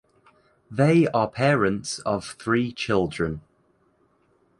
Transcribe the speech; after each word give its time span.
They 0.71 1.07
are 1.09 1.27
parents 1.29 1.99
of 1.99 2.25
three 2.39 2.71
children. 2.71 3.41